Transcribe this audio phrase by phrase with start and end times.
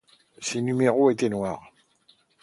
[0.39, 1.71] Ses numéros étaient noirs.